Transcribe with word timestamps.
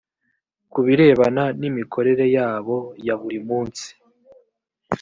ku 0.71 0.79
birebana 0.85 1.43
n 1.59 1.61
imikorere 1.69 2.25
yabo 2.35 2.77
ya 3.05 3.15
buri 3.21 3.39
munsi 3.47 3.87